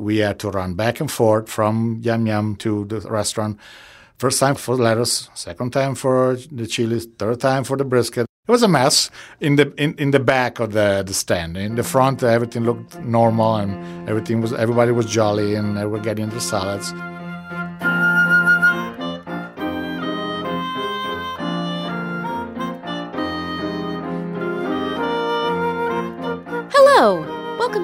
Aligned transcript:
we 0.00 0.18
had 0.18 0.38
to 0.40 0.50
run 0.50 0.74
back 0.74 1.00
and 1.00 1.10
forth 1.10 1.48
from 1.48 2.00
Yum 2.02 2.26
Yum 2.26 2.56
to 2.56 2.86
the 2.86 3.00
restaurant. 3.00 3.58
First 4.18 4.40
time 4.40 4.54
for 4.54 4.74
lettuce, 4.74 5.28
second 5.34 5.72
time 5.72 5.94
for 5.94 6.36
the 6.50 6.66
chilies, 6.66 7.06
third 7.18 7.40
time 7.40 7.64
for 7.64 7.76
the 7.76 7.84
brisket. 7.84 8.26
It 8.48 8.50
was 8.50 8.62
a 8.62 8.68
mess 8.68 9.10
in 9.40 9.56
the 9.56 9.72
in, 9.76 9.94
in 9.98 10.10
the 10.10 10.18
back 10.18 10.58
of 10.58 10.72
the, 10.72 11.04
the 11.06 11.14
stand. 11.14 11.56
In 11.56 11.76
the 11.76 11.82
front, 11.82 12.22
everything 12.22 12.64
looked 12.64 12.98
normal 13.00 13.56
and 13.56 14.08
everything 14.08 14.40
was 14.40 14.52
everybody 14.52 14.92
was 14.92 15.06
jolly 15.06 15.54
and 15.54 15.76
they 15.76 15.86
were 15.86 16.00
getting 16.00 16.30
the 16.30 16.40
salads. 16.40 16.92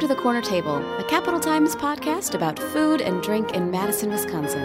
To 0.07 0.15
the 0.15 0.23
Corner 0.23 0.41
Table, 0.41 0.77
a 1.01 1.05
Capital 1.09 1.41
Times 1.41 1.75
podcast 1.75 2.37
about 2.37 2.61
food 2.61 3.01
and 3.01 3.21
drink 3.25 3.57
in 3.57 3.73
Madison, 3.73 4.09
Wisconsin. 4.09 4.63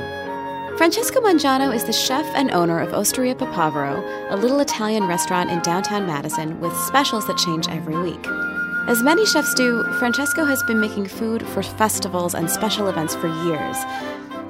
Francesco 0.78 1.20
Mangano 1.20 1.74
is 1.74 1.84
the 1.84 1.92
chef 1.92 2.28
and 2.36 2.52
owner 2.52 2.80
of 2.80 2.94
Osteria 2.94 3.34
Papavero, 3.34 4.04
a 4.30 4.36
little 4.36 4.60
Italian 4.60 5.08
restaurant 5.08 5.50
in 5.50 5.60
downtown 5.62 6.06
Madison 6.06 6.60
with 6.60 6.78
specials 6.82 7.26
that 7.26 7.40
change 7.40 7.68
every 7.70 7.98
week. 7.98 8.24
As 8.88 9.02
many 9.02 9.26
chefs 9.26 9.56
do, 9.56 9.82
Francesco 9.98 10.46
has 10.46 10.62
been 10.62 10.80
making 10.80 11.08
food 11.08 11.44
for 11.48 11.64
festivals 11.64 12.36
and 12.36 12.48
special 12.48 12.88
events 12.88 13.16
for 13.16 13.28
years. 13.44 13.78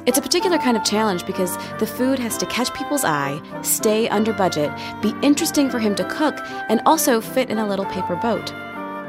It's 0.06 0.18
a 0.18 0.22
particular 0.22 0.58
kind 0.58 0.76
of 0.76 0.84
challenge 0.84 1.26
because 1.26 1.56
the 1.80 1.88
food 1.88 2.20
has 2.20 2.38
to 2.40 2.46
catch 2.48 2.74
people's 2.74 3.06
eye, 3.06 3.42
stay 3.62 4.10
under 4.10 4.34
budget, 4.34 4.70
be 5.02 5.16
interesting 5.22 5.70
for 5.70 5.80
him 5.80 5.96
to 5.96 6.04
cook, 6.10 6.36
and 6.68 6.82
also 6.86 7.22
fit 7.22 7.50
in 7.50 7.60
a 7.60 7.68
little 7.68 7.86
paper 7.86 8.18
boat. 8.18 8.54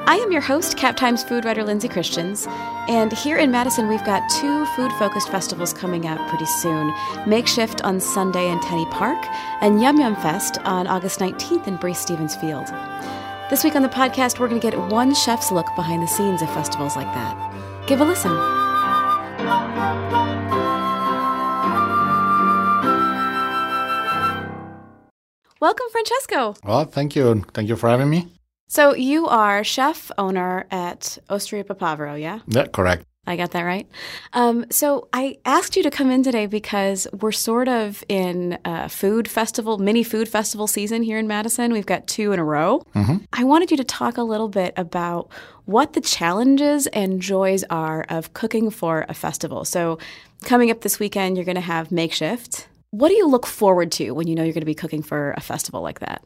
I 0.05 0.17
am 0.17 0.33
your 0.33 0.41
host, 0.41 0.77
Cap 0.77 0.97
Times 0.97 1.23
food 1.23 1.45
writer 1.45 1.63
Lindsay 1.63 1.89
Christians, 1.89 2.47
and 2.89 3.13
here 3.13 3.39
in 3.39 3.53
Madison 3.53 3.87
we've 3.87 4.05
got 4.05 4.29
two 4.31 4.67
food 4.75 4.91
focused 4.95 5.31
festivals 5.31 5.73
coming 5.73 6.07
up 6.07 6.19
pretty 6.29 6.45
soon 6.45 6.93
Makeshift 7.25 7.81
on 7.83 8.01
Sunday 8.01 8.51
in 8.51 8.61
Tenney 8.63 8.85
Park, 8.87 9.25
and 9.61 9.81
Yum 9.81 10.01
Yum 10.01 10.17
Fest 10.17 10.59
on 10.65 10.89
August 10.89 11.21
19th 11.21 11.69
in 11.69 11.77
Breese 11.77 12.01
Stevens 12.01 12.35
Field. 12.35 12.67
This 13.49 13.63
week 13.63 13.77
on 13.77 13.83
the 13.83 13.89
podcast, 13.89 14.41
we're 14.41 14.49
going 14.49 14.61
to 14.61 14.71
get 14.71 14.79
one 14.91 15.15
chef's 15.15 15.53
look 15.53 15.67
behind 15.77 16.03
the 16.03 16.09
scenes 16.09 16.43
of 16.43 16.53
festivals 16.53 16.97
like 16.97 17.07
that. 17.15 17.87
Give 17.87 18.01
a 18.01 18.05
listen. 18.05 18.33
Welcome, 25.61 25.87
Francesco. 25.93 26.57
Well, 26.65 26.87
thank 26.87 27.15
you. 27.15 27.45
Thank 27.55 27.69
you 27.69 27.77
for 27.77 27.89
having 27.89 28.11
me. 28.11 28.33
So 28.73 28.95
you 28.95 29.27
are 29.27 29.63
chef 29.65 30.11
owner 30.17 30.65
at 30.71 31.19
Osteria 31.29 31.63
Papavero, 31.63 32.19
yeah? 32.19 32.39
Yeah, 32.47 32.69
correct. 32.69 33.05
I 33.27 33.37
got 33.37 33.51
that 33.51 33.65
right. 33.65 33.87
Um, 34.33 34.65
so 34.71 35.09
I 35.13 35.37
asked 35.45 35.77
you 35.77 35.83
to 35.83 35.91
come 35.91 36.11
in 36.11 36.23
today 36.23 36.47
because 36.47 37.07
we're 37.13 37.33
sort 37.33 37.69
of 37.69 38.03
in 38.09 38.59
a 38.65 38.89
food 38.89 39.29
festival, 39.29 39.77
mini 39.77 40.03
food 40.03 40.27
festival 40.27 40.67
season 40.67 41.03
here 41.03 41.19
in 41.19 41.27
Madison. 41.29 41.71
We've 41.71 41.85
got 41.85 42.07
two 42.07 42.33
in 42.33 42.39
a 42.39 42.45
row. 42.45 42.83
Mm-hmm. 42.95 43.17
I 43.35 43.45
wanted 43.45 43.71
you 43.71 43.77
to 43.77 43.85
talk 43.85 44.17
a 44.17 44.23
little 44.23 44.49
bit 44.49 44.73
about 44.79 45.29
what 45.67 45.93
the 45.93 46.01
challenges 46.01 46.87
and 46.87 47.21
joys 47.21 47.65
are 47.65 48.07
of 48.09 48.33
cooking 48.33 48.71
for 48.71 49.05
a 49.07 49.13
festival. 49.13 49.67
So 49.67 49.99
coming 50.45 50.71
up 50.71 50.81
this 50.81 50.99
weekend, 50.99 51.37
you're 51.37 51.45
going 51.45 51.57
to 51.57 51.61
have 51.61 51.93
makeshift. 51.93 52.69
What 52.89 53.11
do 53.11 53.17
you 53.17 53.29
look 53.29 53.45
forward 53.45 53.93
to 53.93 54.13
when 54.13 54.29
you 54.29 54.35
know 54.35 54.43
you're 54.45 54.55
going 54.55 54.63
to 54.63 54.65
be 54.65 54.75
cooking 54.75 55.03
for 55.03 55.33
a 55.33 55.43
festival 55.43 55.83
like 55.83 56.01
that? 56.01 56.23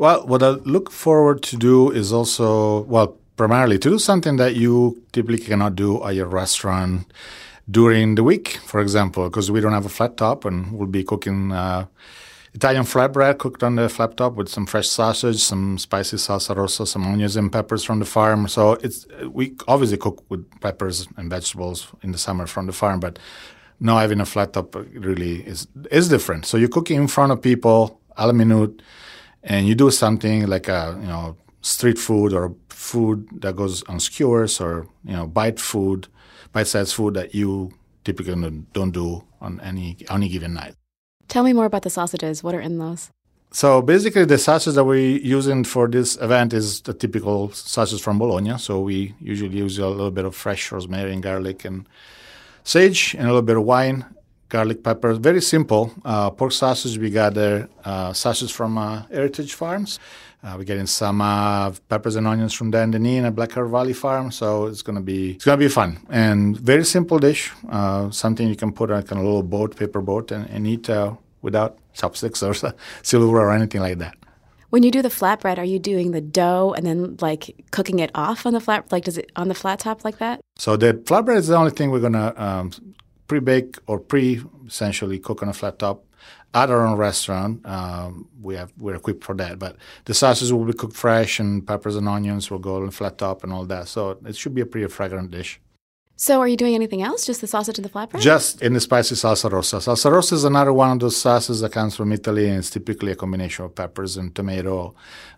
Well, 0.00 0.26
what 0.26 0.42
I 0.42 0.52
look 0.64 0.90
forward 0.90 1.42
to 1.42 1.58
do 1.58 1.90
is 1.90 2.10
also, 2.10 2.84
well, 2.84 3.18
primarily 3.36 3.78
to 3.80 3.90
do 3.90 3.98
something 3.98 4.36
that 4.36 4.56
you 4.56 5.02
typically 5.12 5.44
cannot 5.44 5.76
do 5.76 6.02
at 6.02 6.14
your 6.14 6.24
restaurant 6.24 7.12
during 7.70 8.14
the 8.14 8.24
week, 8.24 8.60
for 8.64 8.80
example, 8.80 9.24
because 9.24 9.50
we 9.50 9.60
don't 9.60 9.74
have 9.74 9.84
a 9.84 9.90
flat 9.90 10.16
top 10.16 10.46
and 10.46 10.72
we'll 10.72 10.88
be 10.88 11.04
cooking 11.04 11.52
uh, 11.52 11.84
Italian 12.54 12.84
flatbread 12.84 13.36
cooked 13.36 13.62
on 13.62 13.76
the 13.76 13.90
flat 13.90 14.16
top 14.16 14.36
with 14.36 14.48
some 14.48 14.64
fresh 14.64 14.88
sausage, 14.88 15.42
some 15.42 15.76
spicy 15.76 16.16
salsa 16.16 16.56
rossa, 16.56 16.86
some 16.86 17.04
onions 17.04 17.36
and 17.36 17.52
peppers 17.52 17.84
from 17.84 17.98
the 17.98 18.06
farm. 18.06 18.48
So 18.48 18.78
it's 18.80 19.06
we 19.28 19.54
obviously 19.68 19.98
cook 19.98 20.24
with 20.30 20.48
peppers 20.62 21.08
and 21.18 21.28
vegetables 21.28 21.88
in 22.02 22.12
the 22.12 22.18
summer 22.18 22.46
from 22.46 22.64
the 22.64 22.72
farm, 22.72 23.00
but 23.00 23.18
now 23.80 23.98
having 23.98 24.20
a 24.22 24.24
flat 24.24 24.54
top 24.54 24.74
really 24.94 25.42
is 25.46 25.68
is 25.90 26.08
different. 26.08 26.46
So 26.46 26.56
you're 26.56 26.70
cooking 26.70 26.96
in 26.96 27.06
front 27.06 27.32
of 27.32 27.42
people, 27.42 28.00
a 28.16 28.32
minute, 28.32 28.80
and 29.42 29.66
you 29.66 29.74
do 29.74 29.90
something 29.90 30.46
like 30.46 30.68
a 30.68 30.98
you 31.00 31.06
know 31.06 31.36
street 31.62 31.98
food 31.98 32.32
or 32.32 32.54
food 32.68 33.28
that 33.40 33.56
goes 33.56 33.82
on 33.84 34.00
skewers 34.00 34.60
or 34.60 34.86
you 35.04 35.12
know 35.12 35.26
bite 35.26 35.60
food, 35.60 36.08
bite-sized 36.52 36.94
food 36.94 37.14
that 37.14 37.34
you 37.34 37.72
typically 38.04 38.64
don't 38.72 38.92
do 38.92 39.24
on 39.40 39.60
any 39.60 39.96
any 40.10 40.28
given 40.28 40.54
night. 40.54 40.74
Tell 41.28 41.44
me 41.44 41.52
more 41.52 41.66
about 41.66 41.82
the 41.82 41.90
sausages. 41.90 42.42
What 42.42 42.54
are 42.54 42.60
in 42.60 42.78
those? 42.78 43.10
So 43.52 43.82
basically, 43.82 44.24
the 44.26 44.38
sausage 44.38 44.74
that 44.74 44.84
we're 44.84 45.18
using 45.18 45.64
for 45.64 45.88
this 45.88 46.16
event 46.16 46.52
is 46.52 46.80
the 46.82 46.94
typical 46.94 47.50
sausage 47.50 48.00
from 48.00 48.18
Bologna. 48.18 48.58
So 48.58 48.80
we 48.80 49.14
usually 49.20 49.58
use 49.58 49.78
a 49.78 49.88
little 49.88 50.12
bit 50.12 50.24
of 50.24 50.36
fresh 50.36 50.70
rosemary 50.70 51.12
and 51.12 51.22
garlic 51.22 51.64
and 51.64 51.88
sage 52.62 53.14
and 53.14 53.24
a 53.24 53.26
little 53.26 53.42
bit 53.42 53.56
of 53.56 53.64
wine, 53.64 54.04
garlic 54.50 54.82
pepper. 54.82 55.14
Very 55.14 55.40
simple. 55.40 55.92
Uh, 56.04 56.28
pork 56.30 56.52
sausage, 56.52 56.98
we 56.98 57.08
gather 57.08 57.68
uh, 57.84 58.12
sausage 58.12 58.52
from 58.52 58.76
uh, 58.76 59.02
Heritage 59.10 59.54
Farms. 59.54 59.98
Uh, 60.42 60.54
we're 60.56 60.64
getting 60.64 60.86
some 60.86 61.20
uh, 61.20 61.70
peppers 61.88 62.16
and 62.16 62.26
onions 62.26 62.52
from 62.52 62.70
Dan 62.70 62.90
Denis 62.90 63.24
at 63.24 63.34
Black 63.34 63.56
Earth 63.56 63.70
Valley 63.70 63.92
Farm, 63.92 64.30
so 64.30 64.66
it's 64.66 64.82
gonna 64.82 65.00
be 65.00 65.32
it's 65.32 65.44
gonna 65.44 65.58
be 65.58 65.68
fun 65.68 65.98
and 66.08 66.58
very 66.58 66.84
simple 66.84 67.18
dish. 67.18 67.52
Uh, 67.70 68.10
something 68.10 68.48
you 68.48 68.56
can 68.56 68.72
put 68.72 68.90
on 68.90 69.02
a 69.02 69.14
little 69.14 69.42
boat, 69.42 69.76
paper 69.76 70.00
boat, 70.00 70.32
and, 70.32 70.48
and 70.50 70.66
eat 70.66 70.88
without 71.42 71.78
chopsticks 71.92 72.42
or 72.46 72.54
silver 73.02 73.38
or 73.38 73.52
anything 73.52 73.82
like 73.82 73.98
that. 73.98 74.16
When 74.70 74.82
you 74.84 74.90
do 74.90 75.02
the 75.02 75.08
flatbread, 75.08 75.58
are 75.58 75.64
you 75.64 75.78
doing 75.78 76.12
the 76.12 76.20
dough 76.20 76.74
and 76.76 76.86
then 76.86 77.16
like 77.20 77.56
cooking 77.70 77.98
it 77.98 78.10
off 78.14 78.46
on 78.46 78.52
the 78.52 78.60
flat? 78.60 78.90
Like, 78.90 79.04
does 79.04 79.18
it 79.18 79.30
on 79.36 79.48
the 79.48 79.54
flat 79.54 79.80
top 79.80 80.04
like 80.04 80.18
that? 80.18 80.40
So 80.56 80.76
the 80.76 80.94
flatbread 80.94 81.38
is 81.38 81.48
the 81.48 81.56
only 81.56 81.72
thing 81.72 81.90
we're 81.90 82.00
gonna 82.00 82.32
um, 82.36 82.70
pre-bake 83.30 83.78
or 83.86 84.00
pre 84.00 84.42
essentially 84.66 85.16
cook 85.20 85.40
on 85.40 85.48
a 85.48 85.52
flat 85.52 85.78
top 85.78 86.04
at 86.52 86.68
our 86.68 86.84
own 86.84 86.98
restaurant. 86.98 87.64
Um, 87.64 88.28
we 88.42 88.56
have 88.56 88.72
we're 88.76 88.96
equipped 88.96 89.22
for 89.22 89.36
that, 89.36 89.56
but 89.56 89.76
the 90.06 90.14
sauces 90.14 90.52
will 90.52 90.64
be 90.64 90.72
cooked 90.72 90.96
fresh 90.96 91.38
and 91.38 91.64
peppers 91.64 91.94
and 91.94 92.08
onions 92.08 92.50
will 92.50 92.58
go 92.58 92.82
on 92.82 92.90
flat 92.90 93.18
top 93.18 93.44
and 93.44 93.52
all 93.52 93.64
that. 93.66 93.86
So 93.86 94.18
it 94.26 94.34
should 94.34 94.52
be 94.52 94.62
a 94.62 94.66
pretty 94.66 94.88
fragrant 94.88 95.30
dish. 95.30 95.60
So, 96.20 96.38
are 96.38 96.48
you 96.48 96.58
doing 96.58 96.74
anything 96.74 97.00
else? 97.00 97.24
Just 97.24 97.40
the 97.40 97.46
sausage 97.46 97.78
and 97.78 97.84
the 97.86 97.88
flatbread? 97.88 98.20
Just 98.20 98.60
in 98.60 98.74
the 98.74 98.80
spicy 98.80 99.14
salsa 99.14 99.50
rossa. 99.50 99.76
Salsa 99.76 100.12
rossa 100.12 100.34
is 100.34 100.44
another 100.44 100.70
one 100.70 100.90
of 100.90 100.98
those 100.98 101.16
sauces 101.16 101.62
that 101.62 101.72
comes 101.72 101.96
from 101.96 102.12
Italy, 102.12 102.46
and 102.46 102.58
it's 102.58 102.68
typically 102.68 103.12
a 103.12 103.16
combination 103.16 103.64
of 103.64 103.74
peppers 103.74 104.18
and 104.18 104.34
tomato. 104.34 104.94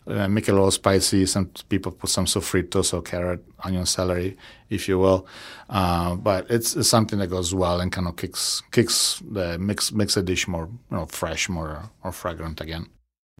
Uh, 0.08 0.26
make 0.26 0.48
it 0.48 0.50
a 0.50 0.54
little 0.54 0.72
spicy. 0.72 1.24
Some 1.26 1.52
people 1.68 1.92
put 1.92 2.10
some 2.10 2.24
sofrito, 2.24 2.84
so 2.84 3.00
carrot, 3.00 3.44
onion, 3.62 3.86
celery, 3.86 4.36
if 4.70 4.88
you 4.88 4.98
will. 4.98 5.24
Uh, 5.70 6.16
but 6.16 6.50
it's, 6.50 6.74
it's, 6.74 6.88
something 6.88 7.20
that 7.20 7.28
goes 7.28 7.54
well 7.54 7.80
and 7.80 7.92
kind 7.92 8.08
of 8.08 8.16
kicks 8.16 8.64
kicks 8.72 9.22
the 9.30 9.60
mix 9.60 9.92
makes 9.92 10.16
a 10.16 10.22
dish 10.24 10.48
more 10.48 10.68
you 10.90 10.96
know 10.96 11.06
fresh, 11.06 11.48
more 11.48 11.90
more 12.02 12.12
fragrant 12.12 12.60
again. 12.60 12.88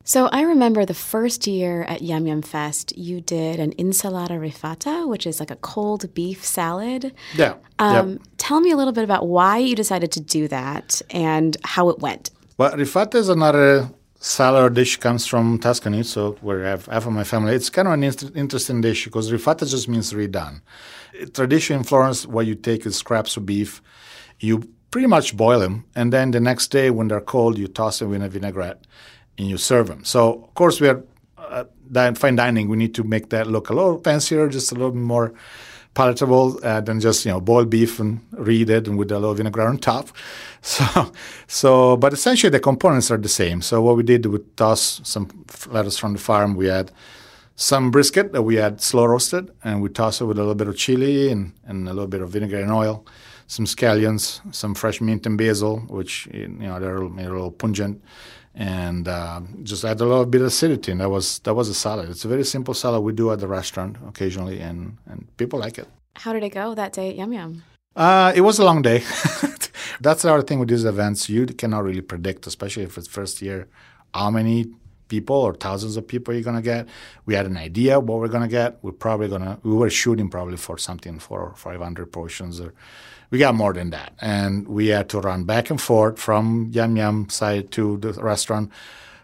So 0.04 0.26
I 0.26 0.42
remember 0.42 0.84
the 0.84 0.94
first 0.94 1.46
year 1.46 1.84
at 1.84 2.02
Yum 2.02 2.26
Yum 2.26 2.42
Fest, 2.42 2.96
you 2.96 3.20
did 3.20 3.60
an 3.60 3.72
insalata 3.74 4.32
rifata, 4.32 5.08
which 5.08 5.26
is 5.26 5.38
like 5.38 5.50
a 5.50 5.56
cold 5.56 6.12
beef 6.12 6.44
salad. 6.44 7.14
Yeah. 7.36 7.54
Um, 7.78 8.10
yep. 8.10 8.20
Tell 8.36 8.60
me 8.60 8.72
a 8.72 8.76
little 8.76 8.92
bit 8.92 9.04
about 9.04 9.28
why 9.28 9.58
you 9.58 9.76
decided 9.76 10.10
to 10.12 10.20
do 10.20 10.48
that 10.48 11.02
and 11.10 11.56
how 11.62 11.88
it 11.88 12.00
went. 12.00 12.30
Well, 12.58 12.72
rifata 12.72 13.14
is 13.14 13.28
another 13.28 13.90
salad 14.18 14.74
dish 14.74 14.96
comes 14.96 15.26
from 15.26 15.58
Tuscany, 15.58 16.02
so 16.02 16.32
where 16.40 16.66
I 16.66 16.70
have 16.70 16.86
half 16.86 17.06
of 17.06 17.12
my 17.12 17.24
family. 17.24 17.54
It's 17.54 17.70
kind 17.70 17.86
of 17.86 17.94
an 17.94 18.02
inter- 18.02 18.30
interesting 18.34 18.80
dish 18.80 19.04
because 19.04 19.30
rifata 19.30 19.68
just 19.70 19.88
means 19.88 20.12
redone. 20.12 20.62
Tradition 21.32 21.78
in 21.78 21.84
Florence, 21.84 22.26
what 22.26 22.46
you 22.46 22.56
take 22.56 22.86
is 22.86 22.96
scraps 22.96 23.36
of 23.36 23.46
beef, 23.46 23.80
you 24.40 24.68
pretty 24.90 25.06
much 25.06 25.36
boil 25.36 25.60
them, 25.60 25.84
and 25.94 26.12
then 26.12 26.32
the 26.32 26.40
next 26.40 26.68
day 26.68 26.90
when 26.90 27.08
they're 27.08 27.20
cold, 27.20 27.56
you 27.56 27.68
toss 27.68 28.00
them 28.00 28.12
in 28.12 28.22
a 28.22 28.28
vinaigrette 28.28 28.84
and 29.42 29.50
you 29.50 29.58
serve 29.58 29.88
them. 29.88 30.04
So, 30.04 30.44
of 30.44 30.54
course, 30.54 30.80
we 30.80 30.88
are 30.88 31.02
uh, 31.38 32.14
fine 32.14 32.36
dining. 32.36 32.68
We 32.68 32.76
need 32.76 32.94
to 32.94 33.02
make 33.02 33.28
that 33.30 33.46
look 33.46 33.68
a 33.70 33.74
little 33.74 33.98
fancier, 33.98 34.48
just 34.48 34.72
a 34.72 34.74
little 34.74 34.94
more 34.94 35.34
palatable 35.94 36.58
uh, 36.64 36.80
than 36.80 37.00
just 37.00 37.26
you 37.26 37.30
know 37.30 37.40
boiled 37.40 37.68
beef 37.68 38.00
and 38.00 38.20
read 38.32 38.70
it 38.70 38.88
and 38.88 38.96
with 38.98 39.10
a 39.12 39.18
little 39.18 39.34
vinegar 39.34 39.62
on 39.62 39.78
top. 39.78 40.08
So, 40.64 41.12
so 41.48 41.96
but 41.96 42.12
essentially 42.12 42.48
the 42.48 42.60
components 42.60 43.10
are 43.10 43.16
the 43.16 43.28
same. 43.28 43.62
So 43.62 43.82
what 43.82 43.96
we 43.96 44.04
did, 44.04 44.24
we 44.26 44.38
toss 44.54 45.00
some 45.02 45.26
lettuce 45.68 45.98
from 45.98 46.12
the 46.12 46.20
farm. 46.20 46.54
We 46.54 46.66
had 46.66 46.92
some 47.56 47.90
brisket 47.90 48.32
that 48.32 48.42
we 48.42 48.54
had 48.54 48.80
slow 48.80 49.06
roasted, 49.06 49.50
and 49.64 49.82
we 49.82 49.88
toss 49.88 50.20
it 50.20 50.26
with 50.26 50.38
a 50.38 50.40
little 50.40 50.54
bit 50.54 50.68
of 50.68 50.76
chili 50.76 51.32
and, 51.32 51.52
and 51.66 51.88
a 51.88 51.92
little 51.92 52.06
bit 52.06 52.22
of 52.22 52.30
vinegar 52.30 52.60
and 52.60 52.70
oil. 52.70 53.04
Some 53.48 53.66
scallions, 53.66 54.40
some 54.54 54.76
fresh 54.76 55.00
mint 55.00 55.26
and 55.26 55.36
basil, 55.36 55.80
which 55.88 56.28
you 56.32 56.46
know 56.46 56.78
they're 56.78 56.98
a 56.98 57.08
little 57.08 57.50
pungent 57.50 58.00
and 58.54 59.08
uh, 59.08 59.40
just 59.62 59.84
add 59.84 60.00
a 60.00 60.04
little 60.04 60.26
bit 60.26 60.40
of 60.40 60.48
acidity. 60.48 60.92
And 60.92 61.00
that 61.00 61.10
was 61.10 61.38
that 61.40 61.54
was 61.54 61.68
a 61.68 61.74
salad. 61.74 62.10
It's 62.10 62.24
a 62.24 62.28
very 62.28 62.44
simple 62.44 62.74
salad 62.74 63.02
we 63.02 63.12
do 63.12 63.30
at 63.32 63.40
the 63.40 63.48
restaurant 63.48 63.96
occasionally, 64.06 64.60
and 64.60 64.98
and 65.06 65.26
people 65.36 65.58
like 65.58 65.78
it. 65.78 65.88
How 66.16 66.32
did 66.32 66.42
it 66.42 66.50
go 66.50 66.74
that 66.74 66.92
day 66.92 67.10
at 67.10 67.16
Yum 67.16 67.32
Yum? 67.32 67.62
Uh, 67.94 68.32
it 68.34 68.40
was 68.40 68.58
a 68.58 68.64
long 68.64 68.82
day. 68.82 69.02
That's 70.00 70.22
the 70.22 70.32
other 70.32 70.42
thing 70.42 70.58
with 70.58 70.68
these 70.68 70.84
events. 70.84 71.28
You 71.28 71.46
cannot 71.46 71.84
really 71.84 72.00
predict, 72.00 72.46
especially 72.46 72.84
if 72.84 72.96
it's 72.98 73.08
first 73.08 73.42
year, 73.42 73.68
how 74.14 74.30
many 74.30 74.66
people 75.14 75.36
or 75.46 75.52
thousands 75.66 75.94
of 75.98 76.04
people 76.12 76.32
you're 76.34 76.48
gonna 76.50 76.68
get. 76.74 76.82
We 77.26 77.34
had 77.38 77.46
an 77.52 77.58
idea 77.68 78.00
what 78.00 78.18
we're 78.20 78.34
gonna 78.36 78.54
get. 78.60 78.78
We're 78.82 79.00
probably 79.06 79.28
gonna 79.34 79.58
we 79.62 79.74
were 79.80 79.90
shooting 80.02 80.28
probably 80.36 80.56
for 80.66 80.76
something 80.88 81.18
for 81.26 81.40
500 81.56 82.12
portions 82.18 82.60
or 82.64 82.72
we 83.32 83.38
got 83.38 83.54
more 83.54 83.72
than 83.72 83.90
that, 83.90 84.12
and 84.20 84.68
we 84.68 84.88
had 84.88 85.08
to 85.08 85.18
run 85.20 85.44
back 85.44 85.70
and 85.70 85.80
forth 85.80 86.18
from 86.18 86.70
Yum 86.76 86.96
Yum 86.98 87.30
side 87.30 87.70
to 87.76 87.96
the 87.96 88.12
restaurant. 88.32 88.70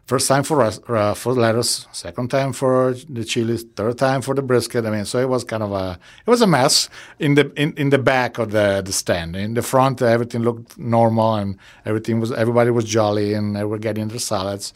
First 0.08 0.26
time 0.26 0.42
for 0.42 0.62
uh, 0.62 1.12
for 1.12 1.34
lettuce, 1.34 1.86
second 1.92 2.30
time 2.30 2.54
for 2.54 2.94
the 3.16 3.22
chilies, 3.22 3.64
third 3.76 3.98
time 3.98 4.22
for 4.22 4.34
the 4.34 4.40
brisket. 4.40 4.86
I 4.86 4.90
mean, 4.90 5.04
so 5.04 5.18
it 5.18 5.28
was 5.28 5.44
kind 5.44 5.62
of 5.62 5.72
a 5.72 5.98
it 6.26 6.30
was 6.30 6.40
a 6.40 6.46
mess 6.46 6.88
in 7.18 7.34
the 7.34 7.52
in, 7.62 7.74
in 7.76 7.90
the 7.90 7.98
back 7.98 8.38
of 8.38 8.50
the 8.50 8.80
the 8.82 8.92
stand. 8.92 9.36
In 9.36 9.52
the 9.52 9.60
front, 9.60 10.00
everything 10.00 10.42
looked 10.42 10.78
normal 10.78 11.34
and 11.34 11.58
everything 11.84 12.20
was 12.20 12.32
everybody 12.32 12.70
was 12.70 12.86
jolly 12.86 13.34
and 13.34 13.54
they 13.54 13.64
were 13.64 13.78
getting 13.78 14.08
their 14.08 14.18
salads. 14.18 14.72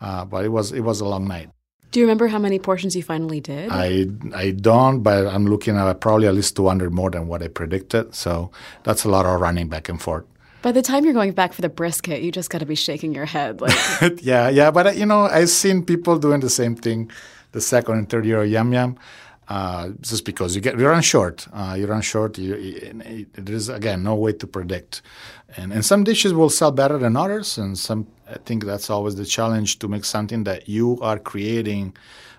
Uh, 0.00 0.24
but 0.24 0.44
it 0.44 0.48
was 0.48 0.72
it 0.72 0.80
was 0.80 1.00
a 1.00 1.04
long 1.04 1.26
night. 1.26 1.50
Do 1.92 2.00
you 2.00 2.06
remember 2.06 2.28
how 2.28 2.38
many 2.38 2.58
portions 2.58 2.94
you 2.94 3.02
finally 3.02 3.40
did? 3.40 3.70
I 3.70 4.06
I 4.34 4.50
don't, 4.50 5.02
but 5.02 5.26
I'm 5.26 5.46
looking 5.46 5.76
at 5.76 6.00
probably 6.00 6.26
at 6.26 6.34
least 6.34 6.56
200 6.56 6.92
more 6.92 7.10
than 7.10 7.28
what 7.28 7.42
I 7.42 7.48
predicted. 7.48 8.14
So 8.14 8.50
that's 8.82 9.04
a 9.04 9.08
lot 9.08 9.24
of 9.24 9.40
running 9.40 9.68
back 9.68 9.88
and 9.88 10.00
forth. 10.00 10.24
By 10.62 10.72
the 10.72 10.82
time 10.82 11.04
you're 11.04 11.14
going 11.14 11.32
back 11.32 11.52
for 11.52 11.62
the 11.62 11.68
brisket, 11.68 12.22
you 12.22 12.32
just 12.32 12.50
got 12.50 12.58
to 12.58 12.66
be 12.66 12.74
shaking 12.74 13.14
your 13.14 13.24
head. 13.24 13.60
Like, 13.60 13.76
yeah, 14.20 14.48
yeah. 14.48 14.70
But 14.70 14.88
uh, 14.88 14.90
you 14.90 15.06
know, 15.06 15.22
I've 15.22 15.48
seen 15.48 15.84
people 15.84 16.18
doing 16.18 16.40
the 16.40 16.50
same 16.50 16.74
thing, 16.74 17.10
the 17.52 17.60
second 17.60 17.98
and 17.98 18.10
third 18.10 18.26
year 18.26 18.42
of 18.42 18.50
Yum 18.50 18.72
Yum. 18.72 18.98
Uh, 19.48 19.90
just 20.00 20.24
because 20.24 20.56
you 20.56 20.60
get 20.60 20.76
you 20.76 20.88
run 20.88 21.02
short, 21.02 21.46
uh, 21.52 21.76
you 21.78 21.86
run 21.86 22.02
short. 22.02 22.36
You, 22.36 22.56
you, 22.56 23.26
there 23.34 23.54
is 23.54 23.68
again 23.68 24.02
no 24.02 24.16
way 24.16 24.32
to 24.32 24.46
predict, 24.46 25.02
and 25.56 25.72
and 25.72 25.84
some 25.84 26.02
dishes 26.02 26.34
will 26.34 26.50
sell 26.50 26.72
better 26.72 26.98
than 26.98 27.16
others, 27.16 27.56
and 27.56 27.78
some 27.78 28.08
I 28.28 28.38
think 28.44 28.64
that's 28.64 28.90
always 28.90 29.14
the 29.16 29.24
challenge 29.24 29.78
to 29.80 29.88
make 29.88 30.04
something 30.04 30.44
that 30.44 30.68
you 30.68 30.98
are 31.00 31.18
creating 31.18 31.96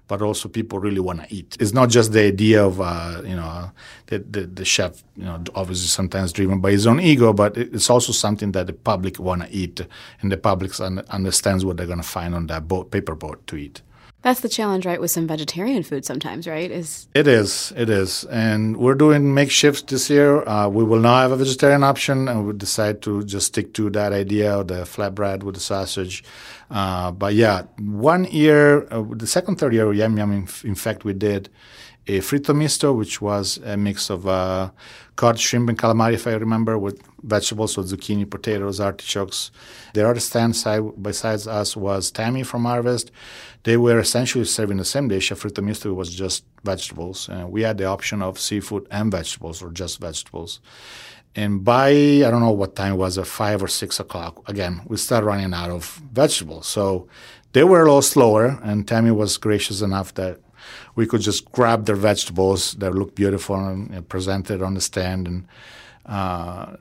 but 0.07 0.21
also 0.21 0.47
people 0.49 0.79
really 0.79 0.99
want 0.99 1.21
to 1.21 1.33
eat. 1.33 1.57
It's 1.59 1.73
not 1.73 1.89
just 1.89 2.13
the 2.13 2.21
idea 2.21 2.65
of 2.65 2.79
uh, 2.79 3.21
you 3.25 3.35
know 3.35 3.71
the, 4.07 4.19
the, 4.19 4.41
the 4.47 4.65
chef, 4.65 5.03
you 5.15 5.25
know, 5.25 5.43
obviously 5.53 5.87
sometimes 5.87 6.31
driven 6.31 6.59
by 6.59 6.71
his 6.71 6.87
own 6.87 6.99
ego, 6.99 7.33
but 7.33 7.57
it's 7.57 7.89
also 7.89 8.13
something 8.13 8.51
that 8.53 8.67
the 8.67 8.73
public 8.73 9.19
want 9.19 9.43
to 9.43 9.49
eat, 9.51 9.81
and 10.21 10.31
the 10.31 10.37
public 10.37 10.79
un- 10.79 11.03
understands 11.09 11.65
what 11.65 11.77
they're 11.77 11.85
going 11.85 12.01
to 12.01 12.07
find 12.07 12.33
on 12.33 12.47
that 12.47 12.67
boat, 12.67 12.89
paper 12.91 13.15
boat 13.15 13.45
to 13.47 13.57
eat. 13.57 13.81
That's 14.27 14.41
the 14.41 14.49
challenge, 14.49 14.85
right, 14.85 14.99
with 14.99 15.09
some 15.09 15.25
vegetarian 15.25 15.83
food 15.83 16.03
sometimes, 16.03 16.47
right? 16.47 16.69
Is 16.69 17.07
it 17.13 17.29
is, 17.29 17.71
it 17.77 17.89
is, 17.89 18.25
and 18.25 18.75
we're 18.75 18.93
doing 18.93 19.33
makeshifts 19.33 19.87
this 19.87 20.09
year. 20.09 20.45
Uh, 20.45 20.67
we 20.67 20.83
will 20.83 20.99
now 20.99 21.21
have 21.21 21.31
a 21.31 21.37
vegetarian 21.37 21.81
option, 21.81 22.27
and 22.27 22.45
we 22.45 22.51
decide 22.51 23.01
to 23.03 23.23
just 23.23 23.47
stick 23.47 23.73
to 23.75 23.89
that 23.91 24.11
idea 24.11 24.53
of 24.53 24.67
the 24.67 24.81
flatbread 24.83 25.43
with 25.43 25.55
the 25.55 25.61
sausage. 25.61 26.25
Uh, 26.69 27.09
but 27.11 27.35
yeah, 27.35 27.61
one 27.79 28.25
year, 28.25 28.85
uh, 28.91 29.01
the 29.11 29.27
second, 29.27 29.59
third 29.59 29.73
year, 29.73 29.93
Yum 29.93 30.17
Yum, 30.17 30.33
in, 30.33 30.49
in 30.65 30.75
fact, 30.75 31.05
we 31.05 31.13
did 31.13 31.47
a 32.07 32.19
fritto 32.19 32.55
misto, 32.55 32.93
which 32.93 33.21
was 33.21 33.57
a 33.57 33.75
mix 33.75 34.09
of 34.09 34.27
uh, 34.27 34.71
cod, 35.15 35.39
shrimp, 35.39 35.69
and 35.69 35.77
calamari, 35.77 36.13
if 36.13 36.25
I 36.27 36.33
remember, 36.33 36.77
with 36.77 37.01
vegetables, 37.23 37.73
so 37.73 37.83
zucchini, 37.83 38.29
potatoes, 38.29 38.79
artichokes. 38.79 39.51
The 39.93 40.07
other 40.07 40.19
stand 40.19 40.55
side 40.55 40.83
besides 41.01 41.47
us 41.47 41.75
was 41.75 42.11
Tammy 42.11 42.43
from 42.43 42.65
Harvest. 42.65 43.11
They 43.63 43.75
were 43.75 43.99
essentially 43.99 44.45
serving 44.45 44.77
the 44.77 44.85
same 44.85 45.07
dish. 45.09 45.31
A 45.31 45.35
fritto 45.35 45.63
misto 45.63 45.93
was 45.93 46.13
just 46.13 46.45
vegetables. 46.63 47.27
Uh, 47.27 47.45
we 47.47 47.63
had 47.63 47.77
the 47.77 47.85
option 47.85 48.21
of 48.21 48.39
seafood 48.39 48.87
and 48.89 49.11
vegetables, 49.11 49.61
or 49.61 49.71
just 49.71 49.99
vegetables. 49.99 50.61
And 51.35 51.63
by 51.63 51.89
I 51.89 52.31
don't 52.31 52.41
know 52.41 52.51
what 52.51 52.75
time 52.75 52.93
it 52.93 52.97
was, 52.97 53.17
at 53.17 53.27
five 53.27 53.61
or 53.61 53.67
six 53.67 53.99
o'clock, 53.99 54.47
again 54.49 54.81
we 54.87 54.97
started 54.97 55.25
running 55.27 55.53
out 55.53 55.69
of 55.69 56.01
vegetables. 56.11 56.67
So 56.67 57.07
they 57.53 57.63
were 57.63 57.81
a 57.81 57.85
little 57.85 58.01
slower, 58.01 58.59
and 58.63 58.87
Tammy 58.87 59.11
was 59.11 59.37
gracious 59.37 59.81
enough 59.81 60.13
that 60.15 60.39
we 60.95 61.05
could 61.05 61.21
just 61.21 61.51
grab 61.51 61.85
their 61.85 61.95
vegetables 61.95 62.73
that 62.73 62.93
look 62.93 63.15
beautiful 63.15 63.55
and, 63.55 63.91
and 63.91 64.07
presented 64.09 64.61
on 64.61 64.73
the 64.73 64.81
stand 64.81 65.27
and 65.27 65.47
uh, 66.05 66.75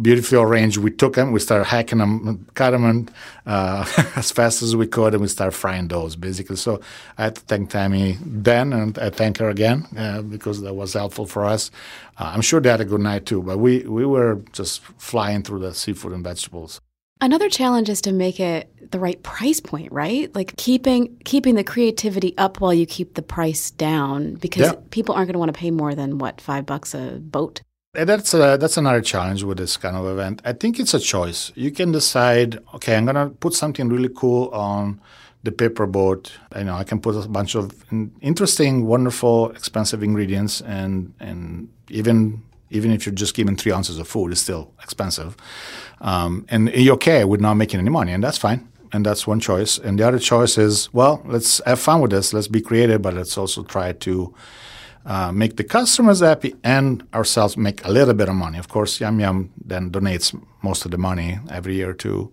beautifully 0.00 0.38
arranged. 0.38 0.78
We 0.78 0.90
took 0.90 1.14
them, 1.14 1.32
we 1.32 1.40
started 1.40 1.64
hacking 1.64 1.98
them, 1.98 2.46
cut 2.54 2.70
them 2.70 3.08
uh, 3.46 3.86
as 4.16 4.30
fast 4.30 4.62
as 4.62 4.74
we 4.74 4.86
could, 4.86 5.14
and 5.14 5.22
we 5.22 5.28
started 5.28 5.52
frying 5.52 5.88
those 5.88 6.16
basically. 6.16 6.56
So 6.56 6.80
I 7.18 7.24
had 7.24 7.36
to 7.36 7.40
thank 7.42 7.70
Tammy 7.70 8.18
then, 8.24 8.72
and 8.72 8.98
I 8.98 9.10
thank 9.10 9.38
her 9.38 9.50
again 9.50 9.86
uh, 9.96 10.22
because 10.22 10.60
that 10.62 10.74
was 10.74 10.94
helpful 10.94 11.26
for 11.26 11.44
us. 11.44 11.70
Uh, 12.18 12.32
I'm 12.34 12.40
sure 12.40 12.60
they 12.60 12.70
had 12.70 12.80
a 12.80 12.84
good 12.84 13.00
night 13.00 13.26
too, 13.26 13.42
but 13.42 13.58
we, 13.58 13.80
we 13.80 14.06
were 14.06 14.40
just 14.52 14.80
flying 14.98 15.42
through 15.42 15.60
the 15.60 15.74
seafood 15.74 16.12
and 16.12 16.24
vegetables. 16.24 16.80
Another 17.22 17.48
challenge 17.48 17.88
is 17.88 18.00
to 18.00 18.12
make 18.12 18.40
it 18.40 18.90
the 18.90 18.98
right 18.98 19.22
price 19.22 19.60
point, 19.60 19.92
right? 19.92 20.34
Like 20.34 20.56
keeping 20.56 21.16
keeping 21.24 21.54
the 21.54 21.62
creativity 21.62 22.36
up 22.36 22.60
while 22.60 22.74
you 22.74 22.84
keep 22.84 23.14
the 23.14 23.22
price 23.22 23.70
down 23.70 24.34
because 24.34 24.72
yeah. 24.72 24.80
people 24.90 25.14
aren't 25.14 25.28
going 25.28 25.34
to 25.34 25.38
want 25.38 25.54
to 25.54 25.58
pay 25.58 25.70
more 25.70 25.94
than 25.94 26.18
what 26.18 26.40
five 26.40 26.66
bucks 26.66 26.94
a 26.94 27.20
boat. 27.20 27.62
And 27.94 28.08
that's 28.08 28.34
a, 28.34 28.56
that's 28.58 28.76
another 28.76 29.00
challenge 29.00 29.44
with 29.44 29.58
this 29.58 29.76
kind 29.76 29.96
of 29.96 30.04
event. 30.06 30.42
I 30.44 30.52
think 30.52 30.80
it's 30.80 30.94
a 30.94 30.98
choice. 30.98 31.52
You 31.54 31.70
can 31.70 31.92
decide, 31.92 32.58
okay, 32.74 32.96
I'm 32.96 33.06
gonna 33.06 33.30
put 33.30 33.54
something 33.54 33.88
really 33.88 34.10
cool 34.12 34.48
on 34.48 35.00
the 35.44 35.52
paper 35.52 35.86
boat. 35.86 36.32
You 36.56 36.64
know, 36.64 36.74
I 36.74 36.82
can 36.82 37.00
put 37.00 37.14
a 37.14 37.28
bunch 37.28 37.54
of 37.54 37.84
interesting, 38.20 38.86
wonderful, 38.86 39.50
expensive 39.50 40.02
ingredients, 40.02 40.60
and 40.62 41.14
and 41.20 41.68
even 41.88 42.42
even 42.72 42.90
if 42.90 43.06
you're 43.06 43.14
just 43.14 43.34
given 43.34 43.56
three 43.56 43.72
ounces 43.72 43.98
of 43.98 44.08
food, 44.08 44.32
it's 44.32 44.40
still 44.40 44.72
expensive. 44.82 45.36
Um, 46.00 46.46
and 46.48 46.70
you're 46.70 46.94
okay 46.94 47.24
with 47.24 47.40
not 47.40 47.54
making 47.54 47.80
any 47.80 47.90
money, 47.90 48.12
and 48.12 48.22
that's 48.24 48.38
fine. 48.38 48.68
And 48.94 49.06
that's 49.06 49.26
one 49.26 49.40
choice. 49.40 49.78
And 49.78 49.98
the 49.98 50.06
other 50.06 50.18
choice 50.18 50.58
is, 50.58 50.92
well, 50.92 51.22
let's 51.24 51.62
have 51.64 51.80
fun 51.80 52.00
with 52.02 52.10
this. 52.10 52.34
Let's 52.34 52.48
be 52.48 52.60
creative, 52.60 53.00
but 53.00 53.14
let's 53.14 53.38
also 53.38 53.62
try 53.62 53.92
to 53.92 54.34
uh, 55.06 55.32
make 55.32 55.56
the 55.56 55.64
customers 55.64 56.20
happy 56.20 56.54
and 56.62 57.02
ourselves 57.14 57.56
make 57.56 57.84
a 57.84 57.90
little 57.90 58.14
bit 58.14 58.28
of 58.28 58.34
money. 58.34 58.58
Of 58.58 58.68
course, 58.68 59.00
Yum 59.00 59.18
Yum 59.20 59.50
then 59.64 59.90
donates 59.90 60.38
most 60.62 60.84
of 60.84 60.90
the 60.90 60.98
money 60.98 61.38
every 61.50 61.74
year 61.74 61.94
to 61.94 62.30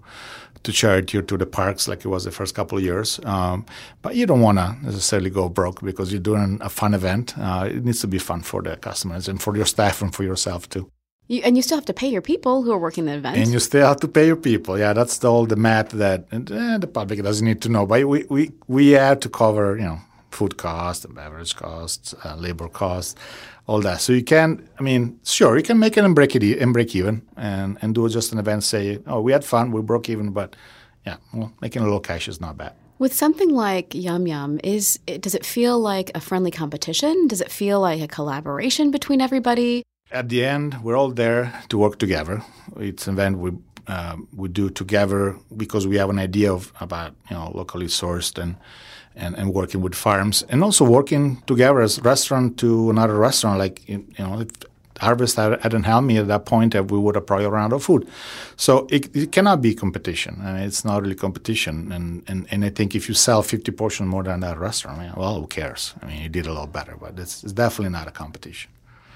to 0.63 0.71
charity 0.71 1.17
or 1.17 1.21
to 1.23 1.37
the 1.37 1.45
parks, 1.45 1.87
like 1.87 2.05
it 2.05 2.07
was 2.07 2.25
the 2.25 2.31
first 2.31 2.55
couple 2.55 2.77
of 2.77 2.83
years. 2.83 3.19
Um, 3.23 3.65
but 4.01 4.15
you 4.15 4.25
don't 4.25 4.41
want 4.41 4.57
to 4.57 4.75
necessarily 4.81 5.29
go 5.29 5.49
broke 5.49 5.81
because 5.81 6.11
you're 6.11 6.21
doing 6.21 6.59
a 6.61 6.69
fun 6.69 6.93
event. 6.93 7.37
Uh, 7.37 7.69
it 7.71 7.85
needs 7.85 8.01
to 8.01 8.07
be 8.07 8.19
fun 8.19 8.41
for 8.41 8.61
the 8.61 8.75
customers 8.77 9.27
and 9.27 9.41
for 9.41 9.55
your 9.55 9.65
staff 9.65 10.01
and 10.01 10.13
for 10.13 10.23
yourself 10.23 10.69
too. 10.69 10.91
You, 11.27 11.41
and 11.45 11.55
you 11.55 11.61
still 11.61 11.77
have 11.77 11.85
to 11.85 11.93
pay 11.93 12.07
your 12.07 12.23
people 12.23 12.63
who 12.63 12.71
are 12.71 12.79
working 12.79 13.05
the 13.05 13.13
event. 13.13 13.37
And 13.37 13.51
you 13.51 13.59
still 13.59 13.87
have 13.87 13.99
to 13.99 14.07
pay 14.07 14.25
your 14.25 14.35
people. 14.35 14.79
Yeah, 14.79 14.93
that's 14.93 15.19
the, 15.19 15.31
all 15.31 15.45
the 15.45 15.55
math 15.55 15.91
that 15.91 16.25
eh, 16.31 16.77
the 16.79 16.87
public 16.87 17.21
doesn't 17.21 17.45
need 17.45 17.61
to 17.61 17.69
know. 17.69 17.85
But 17.85 18.05
we, 18.05 18.25
we, 18.29 18.51
we 18.67 18.89
have 18.89 19.19
to 19.21 19.29
cover, 19.29 19.77
you 19.77 19.83
know, 19.83 19.99
food 20.31 20.57
costs, 20.57 21.05
beverage 21.05 21.55
costs, 21.55 22.13
uh, 22.23 22.35
labor 22.35 22.67
costs, 22.67 23.15
all 23.67 23.81
that. 23.81 24.01
So 24.01 24.13
you 24.13 24.23
can, 24.23 24.67
I 24.79 24.83
mean, 24.83 25.19
sure, 25.23 25.57
you 25.57 25.63
can 25.63 25.79
make 25.79 25.97
it 25.97 26.03
and 26.03 26.15
break 26.15 26.35
it 26.35 26.59
and 26.59 26.73
break 26.73 26.95
even 26.95 27.21
and, 27.37 27.77
and 27.81 27.95
do 27.95 28.07
just 28.09 28.31
an 28.31 28.39
event, 28.39 28.63
say, 28.63 28.99
oh, 29.07 29.21
we 29.21 29.31
had 29.31 29.45
fun, 29.45 29.71
we 29.71 29.81
broke 29.81 30.09
even, 30.09 30.31
but 30.31 30.55
yeah, 31.05 31.17
well, 31.33 31.53
making 31.61 31.81
a 31.81 31.85
little 31.85 31.99
cash 31.99 32.27
is 32.27 32.41
not 32.41 32.57
bad. 32.57 32.73
With 32.99 33.13
something 33.13 33.51
like 33.51 33.95
Yum 33.95 34.27
Yum, 34.27 34.59
is 34.61 34.99
does 35.21 35.33
it 35.33 35.45
feel 35.45 35.79
like 35.79 36.11
a 36.15 36.19
friendly 36.19 36.51
competition? 36.51 37.27
Does 37.27 37.39
it 37.39 37.49
feel 37.49 37.79
like 37.79 38.01
a 38.01 38.07
collaboration 38.07 38.91
between 38.91 39.21
everybody? 39.21 39.83
At 40.11 40.27
the 40.27 40.43
end, 40.43 40.83
we're 40.83 40.97
all 40.97 41.11
there 41.11 41.53
to 41.69 41.77
work 41.77 41.97
together. 41.97 42.43
It's 42.75 43.07
an 43.07 43.13
event 43.13 43.37
we 43.37 43.51
uh, 43.87 44.17
we 44.35 44.49
do 44.49 44.69
together 44.69 45.37
because 45.55 45.87
we 45.87 45.95
have 45.95 46.09
an 46.09 46.19
idea 46.19 46.51
of 46.51 46.73
about 46.81 47.15
you 47.29 47.37
know 47.37 47.51
locally 47.55 47.87
sourced 47.87 48.37
and, 48.37 48.57
and 49.15 49.35
and 49.37 49.53
working 49.53 49.81
with 49.81 49.95
farms 49.95 50.43
and 50.49 50.63
also 50.63 50.85
working 50.85 51.41
together 51.45 51.81
as 51.81 52.01
restaurant 52.01 52.57
to 52.57 52.89
another 52.89 53.17
restaurant. 53.17 53.59
Like 53.59 53.87
you 53.87 54.05
know, 54.17 54.41
if 54.41 54.49
Harvest 54.99 55.37
hadn't 55.37 55.83
helped 55.83 56.07
me 56.07 56.17
at 56.17 56.27
that 56.27 56.45
point, 56.45 56.75
we 56.75 56.97
would 56.97 57.15
have 57.15 57.25
probably 57.25 57.45
run 57.45 57.65
out 57.65 57.73
of 57.73 57.83
food. 57.83 58.07
So 58.57 58.87
it, 58.89 59.15
it 59.15 59.31
cannot 59.31 59.61
be 59.61 59.73
competition. 59.73 60.39
Mean, 60.39 60.57
it's 60.57 60.83
not 60.83 61.01
really 61.01 61.15
competition. 61.15 61.91
And, 61.91 62.23
and 62.27 62.47
and 62.51 62.65
I 62.65 62.69
think 62.69 62.95
if 62.95 63.07
you 63.07 63.15
sell 63.15 63.41
50 63.41 63.71
portions 63.71 64.09
more 64.09 64.23
than 64.23 64.41
that 64.41 64.59
restaurant, 64.59 65.17
well, 65.17 65.39
who 65.39 65.47
cares? 65.47 65.93
I 66.01 66.07
mean, 66.07 66.23
you 66.23 66.29
did 66.29 66.47
a 66.47 66.53
lot 66.53 66.71
better, 66.73 66.97
but 66.99 67.17
it's, 67.17 67.43
it's 67.43 67.53
definitely 67.53 67.91
not 67.91 68.07
a 68.07 68.11
competition. 68.11 68.71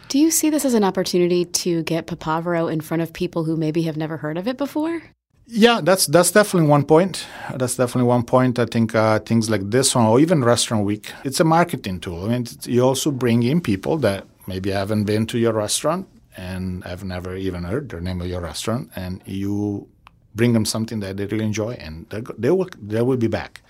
Do 0.07 0.19
you 0.19 0.31
see 0.31 0.49
this 0.49 0.65
as 0.65 0.73
an 0.73 0.83
opportunity 0.83 1.45
to 1.45 1.83
get 1.83 2.07
Papavero 2.07 2.71
in 2.71 2.81
front 2.81 3.01
of 3.01 3.13
people 3.13 3.45
who 3.45 3.57
maybe 3.57 3.83
have 3.83 3.97
never 3.97 4.17
heard 4.17 4.37
of 4.37 4.47
it 4.47 4.57
before? 4.57 5.01
Yeah, 5.45 5.81
that's 5.83 6.07
that's 6.07 6.31
definitely 6.31 6.69
one 6.69 6.85
point. 6.85 7.25
That's 7.55 7.75
definitely 7.75 8.07
one 8.07 8.23
point. 8.23 8.59
I 8.59 8.65
think 8.65 8.95
uh, 8.95 9.19
things 9.19 9.49
like 9.49 9.69
this 9.69 9.93
one, 9.93 10.05
or 10.05 10.19
even 10.19 10.43
Restaurant 10.43 10.85
Week, 10.85 11.11
it's 11.25 11.39
a 11.39 11.43
marketing 11.43 11.99
tool. 11.99 12.25
I 12.25 12.29
mean, 12.29 12.47
you 12.63 12.81
also 12.81 13.11
bring 13.11 13.43
in 13.43 13.59
people 13.59 13.97
that 13.97 14.25
maybe 14.47 14.71
haven't 14.71 15.03
been 15.03 15.25
to 15.27 15.37
your 15.37 15.53
restaurant 15.53 16.07
and 16.37 16.83
have 16.85 17.03
never 17.03 17.35
even 17.35 17.65
heard 17.65 17.89
the 17.89 17.99
name 17.99 18.21
of 18.21 18.27
your 18.27 18.41
restaurant, 18.41 18.89
and 18.95 19.21
you 19.25 19.87
bring 20.33 20.53
them 20.53 20.65
something 20.65 21.01
that 21.01 21.17
they 21.17 21.25
really 21.25 21.45
enjoy, 21.45 21.73
and 21.73 22.07
they 22.37 22.49
will 22.49 22.69
they 22.81 23.01
will 23.01 23.17
be 23.17 23.27
back. 23.27 23.61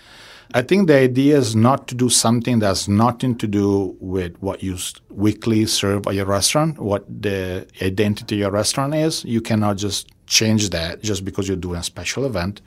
I 0.54 0.62
think 0.62 0.88
the 0.88 0.98
idea 0.98 1.38
is 1.38 1.56
not 1.56 1.88
to 1.88 1.96
do 1.96 2.10
something 2.10 2.60
that's 2.60 2.88
nothing 2.88 3.36
to 3.40 3.48
do 3.48 3.98
with 4.00 4.38
what 4.42 4.62
you 4.62 4.78
weekly 5.10 5.66
serve 5.66 6.06
at 6.06 6.14
your 6.14 6.28
restaurant, 6.28 6.78
what 6.80 7.04
the 7.10 7.66
identity 7.82 8.36
of 8.36 8.40
your 8.40 8.52
restaurant 8.52 8.94
is. 8.94 9.26
You 9.26 9.42
cannot 9.42 9.78
just 9.78 10.13
change 10.34 10.70
that 10.72 11.02
just 11.04 11.24
because 11.24 11.48
you're 11.48 11.64
doing 11.68 11.80
a 11.80 11.84
special 11.84 12.26
event 12.26 12.62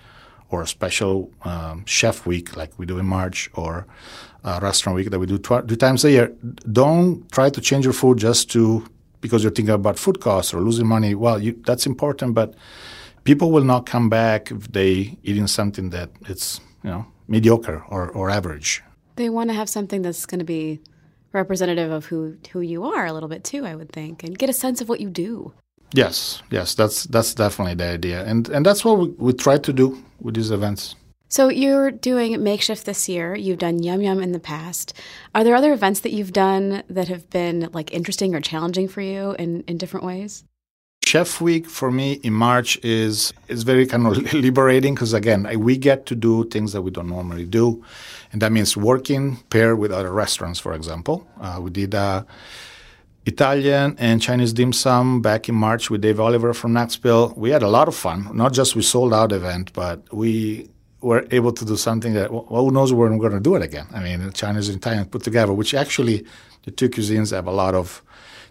or 0.51 0.63
a 0.63 0.67
special 0.67 1.31
um, 1.43 1.85
chef 1.87 2.17
week 2.27 2.57
like 2.57 2.71
we 2.79 2.87
do 2.87 2.99
in 2.99 3.07
March 3.07 3.51
or 3.55 3.87
a 4.45 4.61
restaurant 4.61 4.95
week 4.97 5.11
that 5.11 5.19
we 5.19 5.27
do 5.27 5.39
tw- 5.39 5.67
two 5.69 5.77
times 5.77 6.05
a 6.05 6.11
year. 6.11 6.33
Don't 6.71 7.31
try 7.33 7.51
to 7.51 7.61
change 7.61 7.85
your 7.85 7.93
food 7.93 8.19
just 8.19 8.51
to 8.53 8.87
because 9.21 9.43
you're 9.43 9.53
thinking 9.53 9.75
about 9.75 9.99
food 9.99 10.21
costs 10.21 10.55
or 10.55 10.61
losing 10.61 10.87
money. 10.87 11.15
Well, 11.15 11.43
you, 11.43 11.53
that's 11.67 11.87
important, 11.87 12.35
but 12.35 12.55
people 13.25 13.51
will 13.51 13.65
not 13.65 13.87
come 13.87 14.09
back 14.09 14.53
if 14.53 14.71
they 14.73 15.19
eating 15.25 15.49
something 15.49 15.91
that 15.91 16.11
it's 16.29 16.61
you 16.85 16.91
know 16.91 17.07
mediocre 17.27 17.83
or, 17.89 18.09
or 18.11 18.31
average. 18.31 18.83
They 19.17 19.31
want 19.31 19.51
to 19.51 19.55
have 19.55 19.69
something 19.69 20.03
that's 20.03 20.27
going 20.27 20.39
to 20.39 20.45
be 20.45 20.81
representative 21.33 21.91
of 21.91 22.07
who 22.07 22.37
who 22.53 22.61
you 22.61 22.85
are 22.85 23.05
a 23.07 23.13
little 23.13 23.29
bit 23.29 23.43
too, 23.43 23.67
I 23.67 23.75
would 23.75 23.91
think, 23.91 24.23
and 24.23 24.39
get 24.39 24.49
a 24.49 24.53
sense 24.53 24.81
of 24.81 24.89
what 24.89 25.01
you 25.01 25.11
do. 25.11 25.53
Yes, 25.93 26.43
yes, 26.51 26.75
that's 26.75 27.05
that's 27.05 27.35
definitely 27.35 27.75
the 27.75 27.93
idea, 27.93 28.25
and 28.25 28.49
and 28.49 28.67
that's 28.67 28.85
what 28.85 28.99
we, 28.99 29.09
we 29.19 29.33
try 29.33 29.59
to 29.59 29.73
do 29.73 30.03
with 30.21 30.35
these 30.35 30.51
events. 30.51 30.97
So 31.29 31.49
you're 31.49 31.91
doing 31.91 32.43
makeshift 32.43 32.87
this 32.87 33.09
year. 33.09 33.35
You've 33.35 33.59
done 33.59 33.83
Yum 33.83 34.01
Yum 34.01 34.23
in 34.23 34.33
the 34.33 34.41
past. 34.41 34.95
Are 35.35 35.43
there 35.43 35.57
other 35.57 35.73
events 35.73 36.01
that 36.01 36.13
you've 36.13 36.33
done 36.33 36.83
that 36.89 37.09
have 37.09 37.29
been 37.31 37.69
like 37.73 37.93
interesting 37.93 38.35
or 38.35 38.41
challenging 38.41 38.89
for 38.89 39.01
you 39.01 39.33
in, 39.39 39.63
in 39.63 39.77
different 39.77 40.07
ways? 40.07 40.45
Chef 41.05 41.41
Week 41.41 41.67
for 41.67 41.91
me 41.91 42.15
in 42.25 42.33
March 42.33 42.79
is 42.83 43.33
is 43.49 43.63
very 43.63 43.87
kind 43.87 44.07
of 44.07 44.33
liberating 44.33 44.95
because 44.95 45.13
again 45.13 45.49
we 45.61 45.77
get 45.77 46.05
to 46.07 46.15
do 46.15 46.45
things 46.45 46.73
that 46.73 46.83
we 46.83 46.91
don't 46.91 47.09
normally 47.09 47.45
do, 47.45 47.85
and 48.33 48.43
that 48.43 48.53
means 48.53 48.77
working 48.77 49.37
paired 49.51 49.79
with 49.79 49.93
other 49.93 50.13
restaurants. 50.13 50.59
For 50.59 50.75
example, 50.75 51.27
uh, 51.41 51.59
we 51.63 51.71
did 51.71 51.95
a 51.95 52.27
Italian 53.27 53.97
and 53.99 54.23
Chinese 54.23 54.53
dim 54.53 54.73
sum 54.73 55.21
back 55.21 55.49
in 55.49 55.55
March 55.57 55.91
with 55.91 56.01
Dave 56.01 56.21
Oliver 56.21 56.55
from 56.55 56.73
Knoxville. 56.73 57.35
We 57.37 57.51
had 57.51 57.65
a 57.65 57.69
lot 57.69 57.89
of 57.89 57.97
fun. 57.97 58.31
Not 58.33 58.53
just 58.53 58.77
we 58.77 58.83
sold 58.83 59.13
out 59.13 59.33
event, 59.33 59.73
but 59.73 60.01
we 60.13 60.71
were 61.01 61.27
able 61.33 61.53
to 61.53 61.65
do 61.65 61.77
something 61.77 62.15
that 62.15 62.33
well, 62.33 62.65
who 62.65 62.71
knows 62.71 62.93
when 62.93 63.19
we're 63.19 63.29
going 63.29 63.43
to 63.43 63.49
do 63.51 63.57
it 63.57 63.63
again. 63.63 63.89
I 63.93 64.01
mean, 64.01 64.33
Chinese 64.33 64.69
and 64.69 64.79
Italian 64.79 65.07
put 65.07 65.25
together, 65.25 65.53
which 65.53 65.75
actually 65.75 66.25
the 66.65 66.71
two 66.71 66.89
cuisines 66.89 67.33
have 67.33 67.49
a 67.49 67.53
lot 67.53 67.75
of 67.75 68.01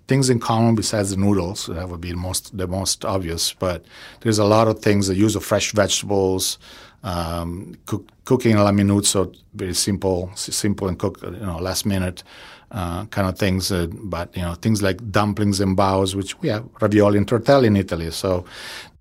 things 0.07 0.29
in 0.29 0.39
common 0.39 0.75
besides 0.75 1.11
the 1.11 1.17
noodles. 1.17 1.67
That 1.67 1.89
would 1.89 2.01
be 2.01 2.11
the 2.11 2.17
most 2.17 2.55
the 2.57 2.67
most 2.67 3.05
obvious. 3.05 3.53
But 3.53 3.85
there's 4.21 4.39
a 4.39 4.45
lot 4.45 4.67
of 4.67 4.79
things. 4.79 5.07
The 5.07 5.15
use 5.15 5.35
of 5.35 5.43
fresh 5.43 5.71
vegetables, 5.71 6.57
um, 7.03 7.75
cook, 7.85 8.07
cooking 8.25 8.57
la 8.57 8.71
minute, 8.71 9.05
so 9.05 9.31
very 9.53 9.73
simple, 9.73 10.31
simple 10.35 10.87
and 10.87 10.97
cook 10.97 11.21
you 11.21 11.31
know 11.31 11.57
last 11.57 11.85
minute. 11.85 12.23
Uh, 12.71 13.05
kind 13.05 13.29
of 13.29 13.37
things, 13.37 13.71
uh, 13.71 13.87
but 14.03 14.35
you 14.35 14.41
know 14.41 14.55
things 14.55 14.81
like 14.81 14.97
dumplings 15.11 15.61
and 15.61 15.77
baos, 15.77 16.15
which 16.15 16.37
we 16.41 16.49
have 16.49 16.67
ravioli 16.81 17.17
and 17.17 17.27
tortelli 17.27 17.67
in 17.67 17.77
Italy. 17.77 18.11
So 18.11 18.43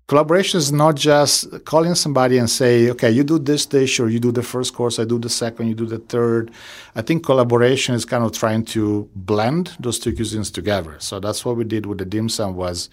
Collaboration 0.07 0.59
is 0.59 0.71
not 0.71 0.95
just 0.95 1.65
calling 1.65 1.95
somebody 1.95 2.37
and 2.37 2.47
say, 2.47 2.91
okay, 2.91 3.09
you 3.09 3.23
do 3.23 3.39
this 3.39 3.65
dish 3.65 3.99
or 3.99 4.07
you 4.07 4.19
do 4.19 4.31
the 4.31 4.43
first 4.43 4.75
course, 4.75 4.99
I 4.99 5.03
do 5.03 5.17
the 5.17 5.29
second, 5.29 5.67
you 5.67 5.73
do 5.73 5.87
the 5.87 5.97
third. 5.97 6.51
I 6.95 7.01
think 7.01 7.25
collaboration 7.25 7.95
is 7.95 8.05
kind 8.05 8.23
of 8.23 8.31
trying 8.31 8.65
to 8.65 9.09
blend 9.15 9.75
those 9.79 9.97
two 9.97 10.13
cuisines 10.13 10.53
together. 10.53 10.95
So 10.99 11.19
that's 11.19 11.43
what 11.43 11.57
we 11.57 11.63
did 11.63 11.87
with 11.87 11.97
the 11.97 12.05
dim 12.05 12.29
sum 12.29 12.55
was 12.55 12.91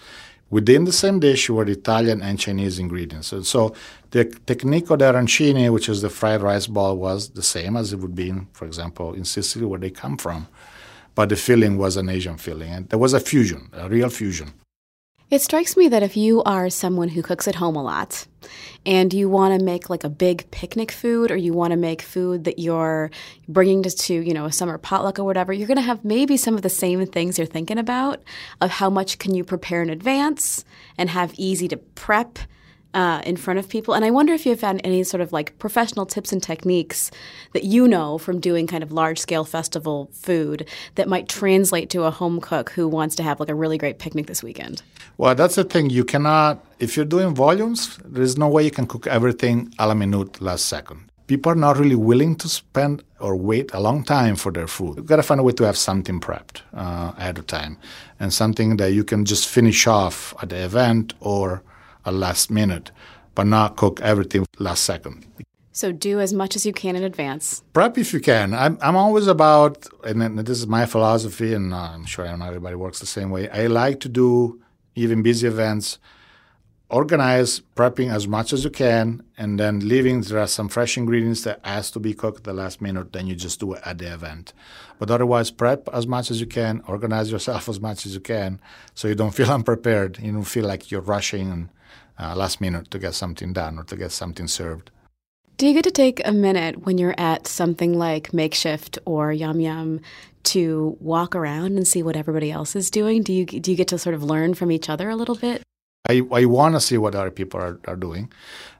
within 0.49 0.85
the 0.85 0.93
same 0.93 1.21
dish 1.21 1.51
were 1.51 1.65
Italian 1.65 2.23
and 2.23 2.39
Chinese 2.39 2.79
ingredients. 2.79 3.29
So, 3.29 3.43
so 3.43 3.75
the 4.13 4.25
tecnico 4.25 4.97
d'arancini, 4.97 5.71
which 5.71 5.91
is 5.91 6.01
the 6.01 6.09
fried 6.09 6.41
rice 6.41 6.67
ball, 6.67 6.97
was 6.97 7.31
the 7.31 7.43
same 7.43 7.77
as 7.77 7.93
it 7.93 7.99
would 7.99 8.15
be, 8.15 8.31
in, 8.31 8.47
for 8.55 8.65
example, 8.65 9.13
in 9.13 9.27
Sicily 9.27 9.67
where 9.67 9.81
they 9.81 9.91
come 9.91 10.17
from. 10.17 10.49
But 11.15 11.29
the 11.29 11.37
filling 11.37 11.77
was 11.77 11.99
an 11.99 12.09
Asian 12.09 12.39
filling. 12.39 12.71
And 12.71 12.89
there 12.89 12.99
was 12.99 13.13
a 13.13 13.21
fusion, 13.21 13.69
a 13.75 13.87
real 13.87 14.09
fusion. 14.09 14.55
It 15.33 15.41
strikes 15.41 15.79
me 15.79 15.89
that 15.89 16.03
if 16.03 16.15
you 16.15 16.43
are 16.43 16.69
someone 16.69 17.09
who 17.09 17.23
cooks 17.23 17.49
at 17.49 17.55
home 17.55 17.75
a 17.75 17.83
lot 17.83 18.27
and 18.85 19.15
you 19.15 19.31
want 19.31 19.59
to 19.59 19.65
make 19.65 19.89
like 19.89 20.05
a 20.05 20.11
big 20.11 20.51
picnic 20.51 20.93
food 20.93 21.31
or 21.31 21.37
you 21.37 21.55
want 21.55 21.71
to 21.71 21.79
make 21.79 22.03
food 22.03 22.45
that 22.45 22.59
you're 22.59 23.11
bringing 23.49 23.83
to, 23.83 23.91
to, 23.91 24.13
you 24.13 24.35
know, 24.35 24.45
a 24.45 24.53
summer 24.53 24.77
potluck 24.77 25.19
or 25.19 25.25
whatever, 25.25 25.51
you're 25.51 25.67
going 25.67 25.79
to 25.79 25.83
have 25.83 26.05
maybe 26.05 26.37
some 26.37 26.55
of 26.55 26.61
the 26.61 26.69
same 26.69 27.07
things 27.07 27.39
you're 27.39 27.47
thinking 27.47 27.79
about 27.79 28.23
of 28.61 28.73
how 28.73 28.91
much 28.91 29.17
can 29.17 29.35
you 29.35 29.43
prepare 29.43 29.83
in 29.83 29.89
advance 29.89 30.67
and 30.99 31.09
have 31.09 31.33
easy 31.39 31.67
to 31.67 31.79
prep 31.79 32.39
uh, 32.95 33.23
in 33.25 33.37
front 33.37 33.59
of 33.59 33.69
people. 33.69 33.95
And 33.95 34.05
I 34.05 34.11
wonder 34.11 34.33
if 34.33 34.45
you've 34.47 34.61
found 34.61 34.81
any 34.85 35.03
sort 35.03 35.21
of 35.21 35.33
like 35.33 35.59
professional 35.59 36.07
tips 36.07 36.33
and 36.33 36.43
techniques 36.43 37.11
that 37.53 37.65
you 37.65 37.89
know 37.89 38.19
from 38.19 38.41
doing 38.41 38.67
kind 38.67 38.83
of 38.83 38.93
large 38.93 39.19
scale 39.19 39.45
festival 39.45 40.11
food 40.13 40.69
that 40.97 41.09
might 41.09 41.29
translate 41.29 41.91
to 41.91 42.05
a 42.05 42.11
home 42.11 42.41
cook 42.41 42.71
who 42.71 42.89
wants 42.89 43.15
to 43.17 43.23
have 43.23 43.41
like 43.41 43.49
a 43.49 43.55
really 43.55 43.79
great 43.79 43.99
picnic 43.99 44.27
this 44.27 44.43
weekend. 44.43 44.83
Well, 45.19 45.35
that's 45.35 45.55
the 45.55 45.65
thing. 45.65 45.91
You 45.91 46.05
cannot, 46.05 46.65
if 46.79 46.97
you're 46.97 47.05
doing 47.05 47.35
volumes, 47.35 47.99
there's 48.05 48.39
no 48.39 48.49
way 48.49 48.65
you 48.65 48.71
can 48.71 48.87
cook 48.87 49.07
everything 49.07 49.73
a 49.79 49.87
la 49.87 49.95
minute 49.95 50.41
last 50.41 50.67
second. 50.67 51.09
People 51.29 51.53
are 51.53 51.57
not 51.57 51.79
really 51.79 51.95
willing 51.95 52.37
to 52.37 52.49
spend 52.49 53.03
or 53.21 53.37
wait 53.37 53.73
a 53.73 53.81
long 53.81 54.05
time 54.05 54.37
for 54.37 54.53
their 54.53 54.67
food. 54.67 54.97
You've 54.97 55.07
got 55.07 55.17
to 55.17 55.23
find 55.23 55.41
a 55.41 55.43
way 55.45 55.53
to 55.53 55.65
have 55.65 55.79
something 55.79 56.21
prepped 56.21 56.63
uh, 56.75 57.13
ahead 57.17 57.39
of 57.39 57.47
time 57.47 57.79
and 58.21 58.35
something 58.35 58.77
that 58.79 58.93
you 58.93 59.05
can 59.05 59.25
just 59.25 59.49
finish 59.49 59.87
off 59.87 60.35
at 60.43 60.51
the 60.51 60.63
event 60.63 61.15
or 61.21 61.63
a 62.05 62.13
last 62.13 62.51
minute, 62.51 62.91
but 63.35 63.47
not 63.47 63.77
cook 63.77 64.01
everything 64.01 64.47
last 64.59 64.85
second. 64.85 65.27
So 65.75 65.91
do 65.91 66.21
as 66.21 66.35
much 66.35 66.55
as 66.55 66.67
you 66.67 66.73
can 66.73 66.97
in 66.97 67.03
advance. 67.03 67.63
Prep 67.73 67.97
if 67.97 68.13
you 68.13 68.21
can. 68.21 68.53
I'm, 68.53 68.77
I'm 68.83 68.95
always 68.95 69.27
about, 69.27 69.87
and 70.05 70.39
this 70.39 70.59
is 70.59 70.67
my 70.67 70.85
philosophy, 70.85 71.55
and 71.55 71.73
uh, 71.73 71.79
I'm 71.95 72.05
sure 72.05 72.25
not 72.37 72.47
everybody 72.47 72.77
works 72.77 73.01
the 73.01 73.07
same 73.07 73.31
way. 73.31 73.49
I 73.49 73.69
like 73.69 74.01
to 74.01 74.09
do 74.09 74.61
even 74.95 75.23
busy 75.23 75.47
events, 75.47 75.99
organize 76.93 77.61
prepping 77.75 78.13
as 78.13 78.29
much 78.29 78.53
as 78.53 78.65
you 78.65 78.71
can, 78.71 79.23
and 79.39 79.59
then 79.59 79.81
leaving 79.89 80.21
there 80.21 80.39
are 80.39 80.47
some 80.47 80.69
fresh 80.69 80.97
ingredients 80.97 81.43
that 81.43 81.59
has 81.65 81.91
to 81.91 81.99
be 81.99 82.13
cooked 82.13 82.45
the 82.45 82.53
last 82.53 82.83
minute. 82.83 83.13
Then 83.13 83.27
you 83.27 83.35
just 83.35 83.59
do 83.59 83.73
it 83.73 83.83
at 83.85 83.99
the 83.99 84.13
event. 84.13 84.53
But 84.99 85.11
otherwise, 85.11 85.51
prep 85.51 85.89
as 85.93 86.07
much 86.07 86.31
as 86.31 86.39
you 86.39 86.47
can, 86.47 86.83
organize 86.87 87.33
yourself 87.33 87.69
as 87.73 87.81
much 87.81 88.07
as 88.07 88.15
you 88.15 88.21
can, 88.21 88.61
so 88.95 89.09
you 89.09 89.15
don't 89.15 89.35
feel 89.35 89.51
unprepared. 89.59 90.19
You 90.21 90.33
don't 90.33 90.45
feel 90.45 90.67
like 90.67 90.91
you're 90.91 91.01
rushing 91.01 91.71
uh, 92.21 92.37
last 92.37 92.61
minute 92.61 92.91
to 92.91 92.99
get 92.99 93.15
something 93.15 93.53
done 93.53 93.79
or 93.79 93.85
to 93.85 93.97
get 93.97 94.13
something 94.13 94.47
served. 94.47 94.91
Do 95.57 95.67
you 95.67 95.75
get 95.75 95.85
to 95.85 95.91
take 95.91 96.21
a 96.27 96.33
minute 96.33 96.85
when 96.85 96.99
you're 96.99 97.15
at 97.19 97.47
something 97.47 97.99
like 97.99 98.35
Makeshift 98.35 98.99
or 99.05 99.33
Yum 99.33 99.61
Yum 99.61 100.01
to 100.45 100.97
walk 101.01 101.35
around 101.35 101.77
and 101.77 101.87
see 101.87 102.03
what 102.03 102.17
everybody 102.17 102.51
else 102.51 102.75
is 102.77 102.91
doing? 102.91 103.23
Do 103.23 103.33
you 103.33 103.47
do 103.47 103.71
you 103.71 103.77
get 103.77 103.89
to 103.89 103.99
sort 103.99 104.15
of 104.15 104.23
learn 104.23 104.55
from 104.55 104.71
each 104.71 104.89
other 104.89 105.09
a 105.09 105.17
little 105.17 105.37
bit? 105.37 105.63
I, 106.09 106.23
I 106.33 106.47
want 106.47 106.75
to 106.75 106.81
see 106.81 106.99
what 106.99 107.15
other 107.15 107.31
people 107.31 107.61
are, 107.61 107.79
are 107.87 107.97
doing. 107.97 108.33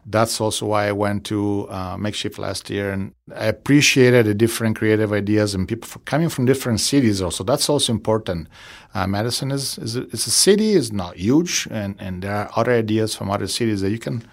That's 0.05 0.41
also 0.41 0.67
why 0.67 0.89
I 0.89 0.93
went 0.93 1.25
to 1.27 1.69
uh, 1.71 1.97
Makeshift 1.97 2.37
last 2.37 2.69
year, 2.69 2.91
and 2.91 3.15
I 3.37 3.47
appreciated 3.47 4.27
the 4.27 4.35
different 4.35 4.77
creative 4.77 5.13
ideas 5.13 5.55
and 5.55 5.69
people 5.69 6.03
coming 6.05 6.29
from 6.29 6.45
different 6.47 6.81
cities. 6.81 7.23
Also, 7.23 7.45
that's 7.45 7.69
also 7.69 7.93
important. 7.93 8.49
Uh, 8.95 9.07
Madison 9.07 9.53
is 9.53 9.79
is 9.79 9.95
a, 9.95 10.03
it's 10.09 10.27
a 10.27 10.33
city, 10.33 10.73
it's 10.73 10.91
not 10.91 11.17
huge, 11.17 11.69
and, 11.71 11.95
and 12.01 12.23
there 12.23 12.35
are 12.35 12.51
other 12.57 12.73
ideas 12.73 13.15
from 13.15 13.31
other 13.31 13.47
cities 13.47 13.81
that 13.83 13.91
you 13.91 14.01
can 14.01 14.25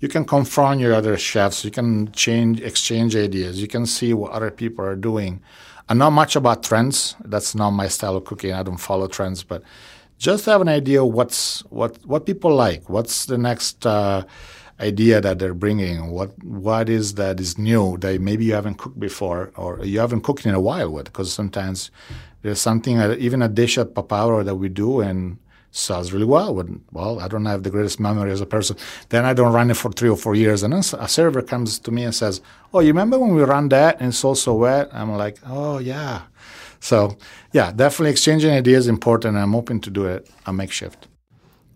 you 0.00 0.08
can 0.08 0.26
confront 0.26 0.80
your 0.80 0.92
other 0.92 1.16
chefs. 1.16 1.64
You 1.64 1.70
can 1.70 2.12
change 2.12 2.60
exchange 2.60 3.16
ideas. 3.16 3.62
You 3.62 3.68
can 3.68 3.86
see 3.86 4.12
what 4.12 4.32
other 4.32 4.50
people 4.50 4.84
are 4.84 4.96
doing. 4.96 5.40
I'm 5.88 5.96
not 5.96 6.10
much 6.10 6.36
about 6.36 6.62
trends. 6.62 7.16
That's 7.24 7.54
not 7.54 7.70
my 7.70 7.88
style 7.88 8.16
of 8.16 8.24
cooking. 8.24 8.52
I 8.52 8.62
don't 8.62 8.76
follow 8.76 9.06
trends, 9.06 9.42
but 9.42 9.62
just 10.18 10.46
have 10.46 10.60
an 10.60 10.68
idea 10.68 11.04
what's 11.04 11.60
what 11.70 11.98
what 12.06 12.26
people 12.26 12.54
like. 12.54 12.88
What's 12.88 13.26
the 13.26 13.38
next 13.38 13.84
uh, 13.86 14.24
idea 14.80 15.20
that 15.20 15.38
they're 15.38 15.54
bringing? 15.54 16.10
What 16.10 16.42
what 16.42 16.88
is 16.88 17.14
that 17.14 17.40
is 17.40 17.58
new 17.58 17.96
that 17.98 18.20
maybe 18.20 18.44
you 18.44 18.54
haven't 18.54 18.78
cooked 18.78 18.98
before 18.98 19.52
or 19.56 19.84
you 19.84 20.00
haven't 20.00 20.22
cooked 20.22 20.46
in 20.46 20.54
a 20.54 20.60
while 20.60 20.90
with? 20.90 21.06
Because 21.06 21.32
sometimes 21.32 21.90
there's 22.42 22.60
something 22.60 22.98
uh, 22.98 23.16
even 23.18 23.42
a 23.42 23.48
dish 23.48 23.78
at 23.78 23.94
Papavero 23.94 24.44
that 24.44 24.56
we 24.56 24.68
do 24.68 25.00
and 25.00 25.38
sells 25.70 26.12
really 26.12 26.24
well. 26.24 26.54
When, 26.54 26.82
well, 26.92 27.18
I 27.20 27.28
don't 27.28 27.44
have 27.46 27.64
the 27.64 27.70
greatest 27.70 27.98
memory 27.98 28.30
as 28.30 28.40
a 28.40 28.46
person. 28.46 28.76
Then 29.08 29.24
I 29.24 29.34
don't 29.34 29.52
run 29.52 29.70
it 29.70 29.76
for 29.76 29.90
three 29.90 30.08
or 30.08 30.16
four 30.16 30.34
years. 30.34 30.62
And 30.62 30.72
then 30.72 30.82
a 30.98 31.08
server 31.08 31.42
comes 31.42 31.78
to 31.80 31.90
me 31.90 32.04
and 32.04 32.14
says, 32.14 32.40
Oh, 32.72 32.80
you 32.80 32.88
remember 32.88 33.18
when 33.18 33.34
we 33.34 33.42
ran 33.42 33.68
that 33.70 33.98
and 33.98 34.08
it's 34.08 34.24
also 34.24 34.54
wet? 34.54 34.88
I'm 34.92 35.16
like, 35.16 35.38
Oh, 35.46 35.78
yeah. 35.78 36.22
So, 36.84 37.16
yeah, 37.52 37.72
definitely 37.72 38.10
exchanging 38.10 38.50
ideas 38.50 38.84
is 38.84 38.88
important. 38.88 39.38
I'm 39.38 39.54
hoping 39.54 39.80
to 39.80 39.90
do 39.90 40.04
it 40.04 40.28
a 40.44 40.52
makeshift. 40.52 41.08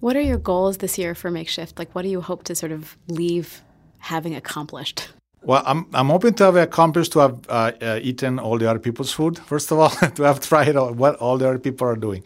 What 0.00 0.16
are 0.16 0.20
your 0.20 0.36
goals 0.36 0.76
this 0.78 0.98
year 0.98 1.14
for 1.14 1.30
makeshift? 1.30 1.78
Like, 1.78 1.94
what 1.94 2.02
do 2.02 2.10
you 2.10 2.20
hope 2.20 2.44
to 2.44 2.54
sort 2.54 2.72
of 2.72 2.98
leave 3.08 3.62
having 4.00 4.34
accomplished? 4.34 5.08
Well, 5.42 5.62
I'm, 5.64 5.86
I'm 5.94 6.08
hoping 6.08 6.34
to 6.34 6.44
have 6.44 6.56
accomplished 6.56 7.12
to 7.12 7.20
have 7.20 7.38
uh, 7.48 7.72
uh, 7.80 8.00
eaten 8.02 8.38
all 8.38 8.58
the 8.58 8.68
other 8.68 8.78
people's 8.78 9.10
food, 9.10 9.38
first 9.38 9.72
of 9.72 9.78
all, 9.78 9.88
to 10.16 10.22
have 10.24 10.40
tried 10.40 10.76
all, 10.76 10.92
what 10.92 11.16
all 11.16 11.38
the 11.38 11.48
other 11.48 11.58
people 11.58 11.86
are 11.86 11.96
doing. 11.96 12.22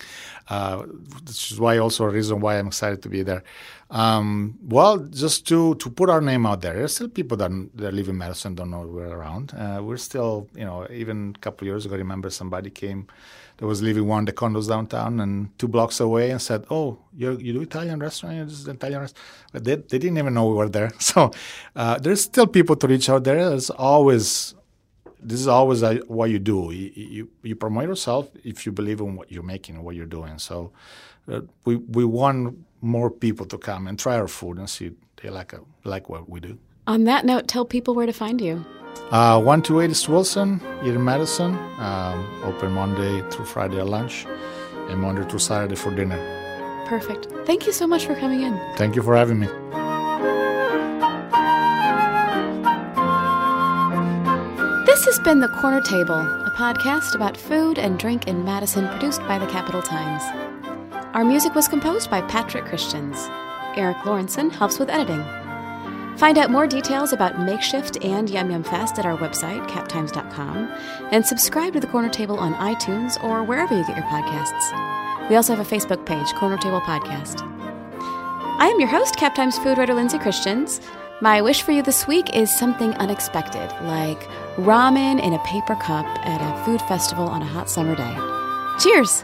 Uh, 0.52 0.82
which 1.26 1.50
is 1.52 1.59
why 1.59 1.78
also 1.78 2.04
a 2.04 2.11
reason 2.11 2.40
why 2.40 2.59
I'm 2.59 2.66
excited 2.66 3.00
to 3.04 3.09
be 3.09 3.23
there. 3.23 3.42
Um, 3.90 4.59
well, 4.76 4.99
just 5.23 5.47
to 5.49 5.75
to 5.76 5.88
put 5.90 6.09
our 6.14 6.21
name 6.21 6.44
out 6.50 6.61
there. 6.61 6.75
There's 6.75 6.94
still 6.94 7.09
people 7.21 7.37
that, 7.38 7.50
that 7.80 7.92
live 7.99 8.09
in 8.12 8.18
Madison 8.18 8.54
don't 8.54 8.71
know 8.71 8.82
we're 8.97 9.14
around. 9.18 9.47
Uh, 9.54 9.80
we're 9.87 10.02
still, 10.11 10.49
you 10.54 10.66
know, 10.68 10.87
even 11.02 11.16
a 11.37 11.40
couple 11.44 11.66
years 11.66 11.87
ago, 11.87 11.94
I 11.94 11.99
remember 11.99 12.28
somebody 12.30 12.71
came 12.71 13.06
that 13.56 13.66
was 13.66 13.80
living 13.82 14.06
one 14.06 14.21
of 14.21 14.26
the 14.26 14.32
condos 14.32 14.68
downtown 14.68 15.21
and 15.21 15.35
two 15.59 15.68
blocks 15.68 16.00
away 16.00 16.30
and 16.32 16.40
said, 16.49 16.61
"Oh, 16.71 16.99
you 17.21 17.38
you 17.38 17.52
do 17.54 17.62
Italian 17.62 17.99
restaurant? 18.00 18.49
This 18.49 18.59
is 18.61 18.66
an 18.68 18.76
Italian 18.76 19.00
restaurant." 19.00 19.26
But 19.52 19.64
they 19.64 19.76
they 19.76 19.99
didn't 20.02 20.18
even 20.18 20.35
know 20.35 20.47
we 20.52 20.56
were 20.62 20.73
there. 20.78 20.90
So 21.12 21.30
uh, 21.82 21.97
there's 22.04 22.23
still 22.30 22.49
people 22.59 22.76
to 22.76 22.87
reach 22.94 23.09
out 23.12 23.25
there. 23.25 23.40
There's 23.50 23.71
always 23.71 24.54
this 25.22 25.40
is 25.40 25.48
always 25.48 25.82
a, 25.82 25.96
what 26.06 26.30
you 26.30 26.38
do. 26.38 26.70
You, 26.72 26.92
you, 26.94 27.30
you 27.42 27.56
promote 27.56 27.84
yourself 27.84 28.28
if 28.44 28.66
you 28.66 28.72
believe 28.72 29.00
in 29.00 29.16
what 29.16 29.30
you're 29.30 29.42
making 29.42 29.76
and 29.76 29.84
what 29.84 29.94
you're 29.94 30.06
doing. 30.06 30.38
So 30.38 30.72
uh, 31.30 31.42
we 31.64 31.76
we 31.76 32.04
want 32.04 32.58
more 32.80 33.10
people 33.10 33.46
to 33.46 33.58
come 33.58 33.86
and 33.86 33.98
try 33.98 34.16
our 34.16 34.28
food 34.28 34.58
and 34.58 34.68
see 34.68 34.92
they 35.22 35.30
like 35.30 35.52
a, 35.52 35.60
like 35.84 36.08
what 36.08 36.28
we 36.28 36.40
do. 36.40 36.58
On 36.86 37.04
that 37.04 37.24
note, 37.24 37.46
tell 37.46 37.64
people 37.64 37.94
where 37.94 38.06
to 38.06 38.12
find 38.12 38.40
you. 38.40 38.64
Uh, 39.10 39.36
128 39.38 39.90
East 39.90 40.08
Wilson 40.08 40.60
here 40.82 40.94
in 40.94 41.04
Madison. 41.04 41.54
Um, 41.78 42.42
open 42.44 42.72
Monday 42.72 43.22
through 43.30 43.44
Friday 43.44 43.78
at 43.78 43.86
lunch 43.86 44.26
and 44.88 45.00
Monday 45.00 45.26
through 45.28 45.38
Saturday 45.38 45.76
for 45.76 45.94
dinner. 45.94 46.18
Perfect. 46.86 47.28
Thank 47.46 47.66
you 47.66 47.72
so 47.72 47.86
much 47.86 48.04
for 48.04 48.14
coming 48.16 48.42
in. 48.42 48.58
Thank 48.76 48.96
you 48.96 49.02
for 49.02 49.16
having 49.16 49.38
me. 49.38 49.48
Has 55.12 55.19
been 55.19 55.40
The 55.40 55.49
Corner 55.49 55.83
Table, 55.83 56.21
a 56.21 56.50
podcast 56.57 57.14
about 57.14 57.37
food 57.37 57.78
and 57.78 57.99
drink 57.99 58.28
in 58.28 58.47
Madison 58.47 58.88
produced 58.88 59.21
by 59.28 59.38
the 59.38 59.47
Capital 59.47 59.83
Times. 59.83 60.23
Our 61.12 61.23
music 61.23 61.54
was 61.54 61.69
composed 61.69 62.11
by 62.11 62.23
Patrick 62.23 62.64
Christians. 62.64 63.28
Eric 63.76 63.99
Lawrenson 64.07 64.50
helps 64.50 64.78
with 64.78 64.88
editing. 64.88 65.23
Find 66.16 66.38
out 66.38 66.50
more 66.50 66.66
details 66.66 67.12
about 67.12 67.38
Makeshift 67.38 68.02
and 68.02 68.31
Yum 68.31 68.50
Yum 68.50 68.64
Fest 68.64 68.99
at 68.99 69.04
our 69.04 69.19
website, 69.19 69.69
captimes.com, 69.69 70.73
and 71.11 71.26
subscribe 71.26 71.75
to 71.75 71.81
The 71.81 71.88
Corner 71.88 72.09
Table 72.09 72.38
on 72.38 72.54
iTunes 72.54 73.23
or 73.23 73.45
wherever 73.45 73.76
you 73.76 73.87
get 73.87 73.99
your 73.99 74.07
podcasts. 74.07 75.28
We 75.28 75.37
also 75.37 75.54
have 75.54 75.66
a 75.66 75.76
Facebook 75.76 76.07
page, 76.07 76.33
Corner 76.37 76.57
Table 76.57 76.81
Podcast. 76.81 77.42
I 78.59 78.69
am 78.69 78.81
your 78.81 78.88
host, 78.88 79.16
Cap 79.16 79.35
Times 79.35 79.59
food 79.59 79.76
writer 79.76 79.92
Lindsay 79.92 80.19
Christians. 80.19 80.81
My 81.22 81.40
wish 81.40 81.62
for 81.62 81.70
you 81.70 81.84
this 81.84 82.08
week 82.08 82.34
is 82.34 82.50
something 82.58 82.94
unexpected, 82.94 83.70
like 83.84 84.20
ramen 84.56 85.22
in 85.22 85.32
a 85.32 85.38
paper 85.44 85.76
cup 85.76 86.04
at 86.26 86.40
a 86.42 86.64
food 86.64 86.82
festival 86.88 87.28
on 87.28 87.42
a 87.42 87.46
hot 87.46 87.70
summer 87.70 87.94
day. 87.94 88.16
Cheers! 88.80 89.22